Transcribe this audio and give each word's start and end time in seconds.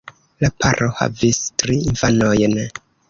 La 0.43 0.47
paro 0.63 0.87
havis 1.01 1.41
tri 1.63 1.77
infanojn. 1.93 2.57